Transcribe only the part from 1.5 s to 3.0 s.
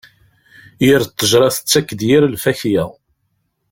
tettak-d yir lfakya.